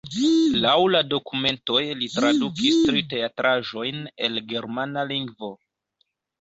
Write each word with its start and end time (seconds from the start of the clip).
Laŭ 0.61 0.71
la 0.93 1.01
dokumentoj 1.09 1.83
li 1.99 2.09
tradukis 2.15 2.81
tri 2.87 3.05
teatraĵojn 3.13 4.03
el 4.31 4.43
germana 4.57 5.09
lingvo. 5.15 5.55